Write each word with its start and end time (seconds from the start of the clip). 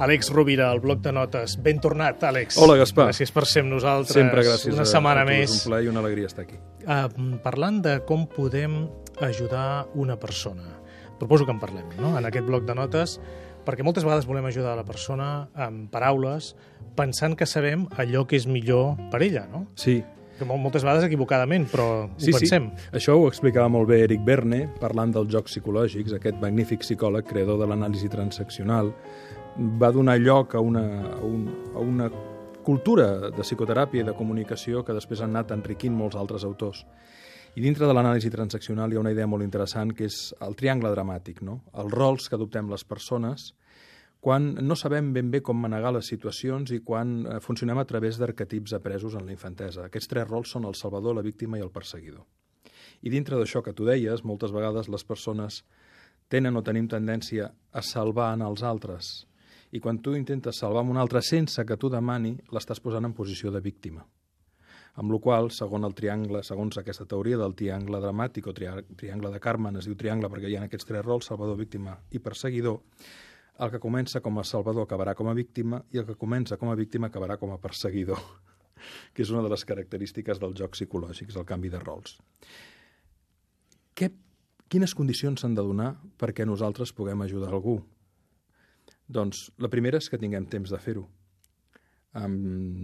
Àlex 0.00 0.30
Rovira, 0.32 0.70
al 0.72 0.80
bloc 0.80 1.02
de 1.04 1.12
notes. 1.12 1.58
Ben 1.62 1.78
tornat, 1.80 2.22
Àlex. 2.24 2.56
Hola, 2.56 2.78
Gaspar. 2.80 3.10
Gràcies 3.10 3.32
per 3.36 3.44
ser 3.46 3.62
amb 3.66 3.74
nosaltres. 3.74 4.14
Sempre 4.16 4.44
gràcies 4.46 4.72
Una 4.72 4.86
a, 4.86 4.88
setmana 4.88 5.26
a 5.26 5.28
tu, 5.28 5.32
més. 5.34 5.50
És 5.52 5.58
un 5.66 5.70
plaer 5.70 5.84
i 5.84 5.90
una 5.92 6.00
alegria 6.00 6.30
estar 6.30 6.46
aquí. 6.46 6.56
Uh, 6.86 7.36
parlant 7.44 7.82
de 7.84 7.98
com 8.08 8.24
podem 8.32 8.86
ajudar 9.20 9.86
una 10.00 10.16
persona. 10.18 10.78
Proposo 11.20 11.44
que 11.44 11.52
en 11.52 11.60
parlem, 11.60 11.84
no?, 12.00 12.14
en 12.16 12.24
aquest 12.24 12.46
bloc 12.48 12.64
de 12.64 12.74
notes, 12.78 13.18
perquè 13.66 13.84
moltes 13.84 14.06
vegades 14.08 14.24
volem 14.24 14.46
ajudar 14.48 14.72
la 14.78 14.86
persona 14.88 15.50
amb 15.52 15.90
paraules, 15.92 16.54
pensant 16.96 17.36
que 17.36 17.44
sabem 17.44 17.84
allò 18.00 18.24
que 18.26 18.40
és 18.40 18.46
millor 18.48 18.96
per 19.12 19.20
ella, 19.26 19.44
no? 19.52 19.66
Sí, 19.76 19.98
Que 20.40 20.46
mol- 20.48 20.56
moltes 20.64 20.80
vegades 20.80 21.04
equivocadament, 21.04 21.66
però 21.68 22.08
sí, 22.16 22.32
ho 22.32 22.38
pensem. 22.38 22.70
sí. 22.72 22.88
Això 22.96 23.18
ho 23.20 23.26
explicava 23.28 23.68
molt 23.68 23.90
bé 23.90 23.98
Eric 24.06 24.22
Berne, 24.24 24.62
parlant 24.80 25.12
dels 25.12 25.28
jocs 25.28 25.52
psicològics, 25.52 26.14
aquest 26.16 26.40
magnífic 26.40 26.80
psicòleg, 26.80 27.26
creador 27.28 27.58
de 27.60 27.66
l'anàlisi 27.68 28.08
transaccional, 28.08 28.94
va 29.56 29.90
donar 29.92 30.18
lloc 30.20 30.54
a 30.54 30.60
una, 30.60 30.84
a, 31.14 31.20
un, 31.24 31.46
a 31.74 31.80
una 31.82 32.10
cultura 32.64 33.30
de 33.30 33.42
psicoteràpia 33.42 34.04
i 34.04 34.06
de 34.06 34.16
comunicació 34.16 34.84
que 34.84 34.94
després 34.96 35.22
han 35.24 35.34
anat 35.34 35.54
enriquint 35.56 35.96
molts 35.96 36.16
altres 36.16 36.44
autors. 36.44 36.84
I 37.58 37.64
dintre 37.64 37.88
de 37.88 37.94
l'anàlisi 37.96 38.30
transaccional 38.30 38.92
hi 38.92 38.98
ha 38.98 39.02
una 39.02 39.10
idea 39.10 39.26
molt 39.26 39.42
interessant 39.42 39.90
que 39.96 40.06
és 40.06 40.18
el 40.46 40.54
triangle 40.54 40.92
dramàtic, 40.94 41.40
no? 41.42 41.62
els 41.74 41.90
rols 41.92 42.28
que 42.28 42.38
adoptem 42.38 42.70
les 42.70 42.84
persones 42.86 43.50
quan 44.20 44.52
no 44.60 44.76
sabem 44.76 45.14
ben 45.16 45.30
bé 45.32 45.40
com 45.40 45.56
manegar 45.56 45.94
les 45.96 46.10
situacions 46.12 46.70
i 46.76 46.82
quan 46.84 47.14
eh, 47.24 47.38
funcionem 47.40 47.78
a 47.80 47.86
través 47.88 48.18
d'arquetips 48.20 48.74
apresos 48.76 49.16
en 49.16 49.24
la 49.24 49.32
infantesa. 49.32 49.86
Aquests 49.88 50.12
tres 50.12 50.28
rols 50.28 50.52
són 50.52 50.68
el 50.68 50.76
salvador, 50.76 51.16
la 51.16 51.24
víctima 51.24 51.58
i 51.58 51.64
el 51.64 51.72
perseguidor. 51.72 52.26
I 53.00 53.08
dintre 53.08 53.40
d'això 53.40 53.64
que 53.64 53.72
tu 53.72 53.88
deies, 53.88 54.22
moltes 54.22 54.52
vegades 54.52 54.92
les 54.92 55.06
persones 55.08 55.62
tenen 56.28 56.56
o 56.56 56.62
tenim 56.62 56.86
tendència 56.86 57.48
a 57.72 57.82
salvar 57.82 58.34
en 58.36 58.44
els 58.44 58.62
altres. 58.62 59.29
I 59.70 59.80
quan 59.80 60.00
tu 60.02 60.16
intentes 60.18 60.58
salvar 60.58 60.82
un 60.82 60.98
altre 60.98 61.22
sense 61.22 61.62
que 61.66 61.76
tu 61.78 61.90
demani, 61.90 62.34
l'estàs 62.50 62.80
posant 62.82 63.06
en 63.06 63.14
posició 63.14 63.52
de 63.54 63.60
víctima. 63.62 64.02
Amb 64.98 65.12
la 65.14 65.20
qual, 65.22 65.52
segons 65.54 65.86
el 65.86 65.94
triangle, 65.94 66.42
segons 66.42 66.78
aquesta 66.80 67.06
teoria 67.06 67.38
del 67.38 67.54
triangle 67.54 68.00
dramàtic 68.02 68.48
o 68.50 68.54
tria 68.54 68.74
triangle 68.98 69.30
de 69.30 69.38
Carmen, 69.40 69.78
es 69.78 69.86
diu 69.86 69.94
triangle 69.96 70.28
perquè 70.32 70.50
hi 70.50 70.56
ha 70.58 70.64
aquests 70.66 70.88
tres 70.88 71.04
rols, 71.06 71.28
salvador, 71.30 71.56
víctima 71.60 71.94
i 72.10 72.18
perseguidor, 72.18 72.80
el 73.60 73.70
que 73.70 73.80
comença 73.80 74.22
com 74.24 74.40
a 74.40 74.44
salvador 74.44 74.86
acabarà 74.86 75.14
com 75.14 75.28
a 75.30 75.36
víctima 75.36 75.82
i 75.92 76.00
el 76.00 76.06
que 76.08 76.18
comença 76.18 76.56
com 76.56 76.70
a 76.72 76.76
víctima 76.78 77.10
acabarà 77.10 77.36
com 77.38 77.52
a 77.54 77.60
perseguidor, 77.62 78.18
que 79.14 79.22
és 79.22 79.30
una 79.30 79.44
de 79.46 79.52
les 79.52 79.64
característiques 79.68 80.42
dels 80.42 80.58
jocs 80.58 80.80
psicològics, 80.80 81.36
el 81.36 81.46
canvi 81.46 81.70
de 81.70 81.78
rols. 81.84 82.16
Què, 83.94 84.10
quines 84.72 84.96
condicions 84.96 85.44
s'han 85.44 85.54
de 85.54 85.62
donar 85.62 85.92
perquè 86.18 86.48
nosaltres 86.48 86.94
puguem 86.96 87.22
ajudar 87.22 87.52
algú? 87.52 87.78
Doncs 89.10 89.48
la 89.58 89.70
primera 89.72 89.98
és 89.98 90.06
que 90.10 90.18
tinguem 90.22 90.46
temps 90.50 90.70
de 90.70 90.78
fer-ho. 90.78 91.06
Um, 92.20 92.34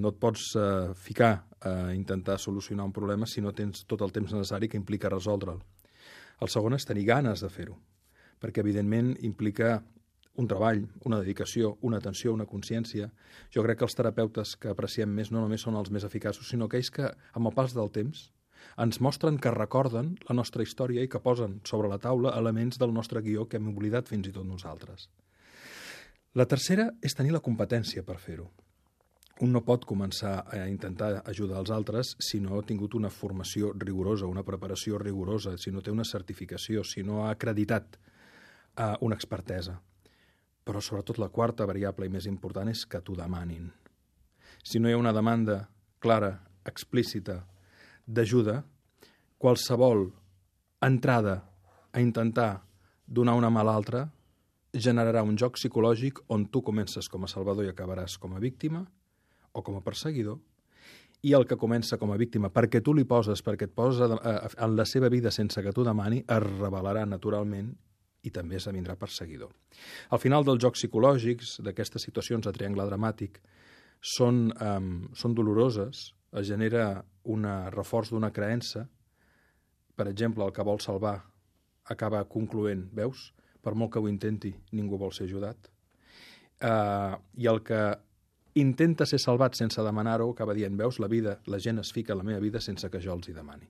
no 0.00 0.10
et 0.12 0.20
pots 0.20 0.50
uh, 0.60 0.92
ficar 0.96 1.46
a 1.64 1.92
intentar 1.96 2.36
solucionar 2.40 2.84
un 2.84 2.92
problema 2.92 3.28
si 3.28 3.40
no 3.40 3.54
tens 3.56 3.86
tot 3.88 4.04
el 4.04 4.12
temps 4.12 4.32
necessari 4.32 4.68
que 4.68 4.80
implica 4.80 5.12
resoldre'l. 5.12 5.62
El 6.44 6.50
segon 6.52 6.76
és 6.76 6.84
tenir 6.88 7.06
ganes 7.08 7.44
de 7.44 7.48
fer-ho, 7.52 7.76
perquè 8.40 8.60
evidentment 8.64 9.14
implica 9.24 9.78
un 10.36 10.48
treball, 10.50 10.82
una 11.06 11.20
dedicació, 11.22 11.76
una 11.86 12.00
atenció, 12.02 12.32
una 12.34 12.48
consciència. 12.50 13.10
Jo 13.54 13.62
crec 13.64 13.80
que 13.80 13.86
els 13.86 13.96
terapeutes 13.96 14.56
que 14.60 14.72
apreciem 14.72 15.12
més 15.14 15.30
no 15.30 15.44
només 15.44 15.62
són 15.62 15.78
els 15.78 15.92
més 15.94 16.04
eficaços, 16.08 16.48
sinó 16.50 16.66
aquells 16.68 16.90
que, 16.90 17.10
amb 17.32 17.50
el 17.50 17.54
pas 17.54 17.76
del 17.76 17.92
temps, 17.94 18.30
ens 18.80 19.00
mostren 19.04 19.38
que 19.38 19.52
recorden 19.54 20.14
la 20.28 20.36
nostra 20.40 20.64
història 20.66 21.04
i 21.04 21.10
que 21.10 21.22
posen 21.22 21.60
sobre 21.68 21.88
la 21.92 22.00
taula 22.02 22.34
elements 22.40 22.80
del 22.80 22.94
nostre 22.96 23.22
guió 23.22 23.46
que 23.46 23.60
hem 23.60 23.70
oblidat 23.70 24.10
fins 24.10 24.28
i 24.28 24.34
tot 24.34 24.48
nosaltres. 24.48 25.06
La 26.34 26.48
tercera 26.50 26.88
és 26.98 27.14
tenir 27.14 27.30
la 27.30 27.38
competència 27.38 28.02
per 28.02 28.16
fer-ho. 28.18 28.48
Un 29.46 29.52
no 29.54 29.60
pot 29.66 29.84
començar 29.86 30.32
a 30.50 30.64
intentar 30.66 31.20
ajudar 31.30 31.60
els 31.60 31.70
altres 31.70 32.08
si 32.18 32.40
no 32.42 32.58
ha 32.58 32.64
tingut 32.66 32.96
una 32.98 33.10
formació 33.10 33.70
rigorosa, 33.74 34.26
una 34.26 34.42
preparació 34.42 34.98
rigorosa, 34.98 35.52
si 35.58 35.70
no 35.70 35.82
té 35.82 35.94
una 35.94 36.06
certificació, 36.06 36.82
si 36.82 37.04
no 37.06 37.20
ha 37.22 37.30
acreditat 37.30 37.94
eh, 37.94 38.96
una 39.06 39.14
expertesa. 39.14 39.76
Però 40.66 40.82
sobretot 40.82 41.20
la 41.22 41.30
quarta 41.30 41.68
variable 41.70 42.06
i 42.06 42.10
més 42.10 42.26
important 42.26 42.70
és 42.72 42.82
que 42.82 42.98
t'ho 42.98 43.14
demanin. 43.14 43.70
Si 44.66 44.82
no 44.82 44.90
hi 44.90 44.94
ha 44.96 44.98
una 44.98 45.14
demanda 45.14 45.60
clara, 46.02 46.32
explícita, 46.66 47.44
d'ajuda, 48.06 48.58
qualsevol 49.38 50.08
entrada 50.82 51.38
a 51.92 52.02
intentar 52.02 52.64
donar 53.06 53.38
una 53.38 53.54
mà 53.54 53.62
a 53.62 53.70
l'altra 53.70 54.04
generarà 54.74 55.22
un 55.22 55.38
joc 55.38 55.56
psicològic 55.58 56.20
on 56.34 56.48
tu 56.50 56.62
comences 56.62 57.08
com 57.08 57.24
a 57.24 57.30
salvador 57.30 57.64
i 57.64 57.70
acabaràs 57.70 58.18
com 58.18 58.34
a 58.34 58.42
víctima 58.42 58.84
o 59.54 59.62
com 59.62 59.76
a 59.78 59.84
perseguidor, 59.86 60.40
i 61.24 61.32
el 61.32 61.46
que 61.48 61.56
comença 61.56 61.96
com 61.96 62.10
a 62.12 62.18
víctima, 62.20 62.50
perquè 62.52 62.82
tu 62.84 62.92
li 62.92 63.06
poses, 63.08 63.40
perquè 63.40 63.68
et 63.68 63.74
posa 63.74 64.10
en 64.12 64.74
la 64.76 64.84
seva 64.84 65.08
vida 65.08 65.30
sense 65.32 65.62
que 65.62 65.72
tu 65.72 65.84
demani, 65.86 66.20
es 66.20 66.42
revelarà 66.42 67.06
naturalment 67.08 67.70
i 68.24 68.32
també 68.32 68.58
esdevindrà 68.58 68.96
perseguidor. 69.00 69.52
Al 70.12 70.20
final 70.20 70.44
dels 70.44 70.60
jocs 70.60 70.82
psicològics, 70.82 71.60
d'aquestes 71.64 72.04
situacions 72.08 72.44
de 72.44 72.52
triangle 72.52 72.84
dramàtic, 72.90 73.38
són, 74.04 74.50
um, 74.60 74.90
són 75.16 75.36
doloroses, 75.36 76.10
es 76.34 76.48
genera 76.48 77.04
un 77.30 77.46
reforç 77.72 78.10
d'una 78.12 78.32
creença, 78.34 78.84
per 79.96 80.08
exemple, 80.10 80.44
el 80.44 80.52
que 80.52 80.66
vol 80.66 80.80
salvar 80.82 81.20
acaba 81.88 82.24
concloent, 82.28 82.88
veus? 82.92 83.30
Per 83.64 83.74
molt 83.74 83.94
que 83.94 84.02
ho 84.02 84.08
intenti, 84.10 84.52
ningú 84.76 84.98
vol 85.00 85.12
ser 85.16 85.28
ajudat. 85.28 85.70
Uh, 86.64 87.16
I 87.40 87.48
el 87.50 87.62
que 87.64 87.80
intenta 88.60 89.06
ser 89.06 89.18
salvat 89.18 89.56
sense 89.58 89.82
demanar-ho, 89.82 90.28
acaba 90.30 90.54
dient, 90.54 90.76
veus, 90.78 91.00
la 91.02 91.08
vida, 91.10 91.38
la 91.50 91.58
gent 91.58 91.80
es 91.82 91.90
fica 91.92 92.14
a 92.14 92.18
la 92.18 92.26
meva 92.26 92.42
vida 92.44 92.60
sense 92.60 92.90
que 92.90 93.00
jo 93.02 93.14
els 93.16 93.28
hi 93.28 93.34
demani. 93.34 93.66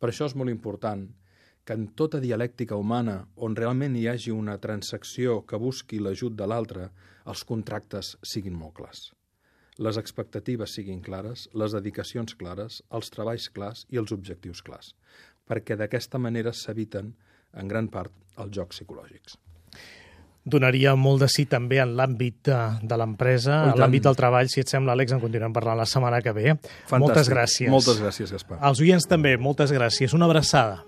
Per 0.00 0.08
això 0.08 0.28
és 0.30 0.36
molt 0.38 0.50
important 0.50 1.04
que 1.64 1.74
en 1.78 1.88
tota 1.94 2.18
dialèctica 2.22 2.76
humana, 2.78 3.20
on 3.36 3.54
realment 3.56 3.94
hi 3.96 4.08
hagi 4.10 4.32
una 4.34 4.56
transacció 4.58 5.42
que 5.46 5.60
busqui 5.60 6.00
l'ajut 6.00 6.34
de 6.38 6.48
l'altre, 6.48 6.88
els 7.26 7.44
contractes 7.46 8.16
siguin 8.22 8.56
molt 8.58 8.74
clars. 8.80 9.10
Les 9.78 9.96
expectatives 9.96 10.74
siguin 10.76 11.00
clares, 11.04 11.46
les 11.54 11.72
dedicacions 11.72 12.34
clares, 12.36 12.82
els 12.90 13.12
treballs 13.14 13.48
clars 13.54 13.86
i 13.90 14.00
els 14.00 14.12
objectius 14.12 14.60
clars, 14.62 14.94
perquè 15.48 15.78
d'aquesta 15.78 16.18
manera 16.18 16.52
s'eviten, 16.52 17.14
en 17.58 17.68
gran 17.68 17.88
part, 17.92 18.12
els 18.40 18.52
jocs 18.54 18.80
psicològics 18.80 19.38
donaria 20.44 20.96
molt 20.98 21.22
de 21.22 21.28
sí 21.30 21.44
també 21.46 21.78
en 21.82 21.94
l'àmbit 21.98 22.48
de, 22.48 22.58
de 22.82 22.96
l'empresa, 22.98 23.60
en 23.70 23.78
l'àmbit 23.78 24.08
del 24.08 24.18
treball. 24.18 24.50
Si 24.50 24.62
et 24.62 24.70
sembla, 24.70 24.96
Àlex, 24.96 25.14
en 25.14 25.22
continuem 25.22 25.54
parlant 25.54 25.78
la 25.78 25.86
setmana 25.86 26.18
que 26.22 26.34
ve. 26.34 26.56
Fantàstic. 26.58 27.02
Moltes 27.04 27.30
gràcies. 27.30 27.70
Moltes 27.70 28.00
gràcies, 28.02 28.32
Gaspar. 28.34 28.58
Als 28.60 28.82
oients 28.82 29.06
també, 29.08 29.36
moltes 29.38 29.74
gràcies. 29.74 30.16
Una 30.18 30.26
abraçada. 30.26 30.82